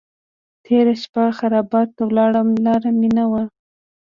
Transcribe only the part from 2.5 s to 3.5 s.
لار مې نه وه.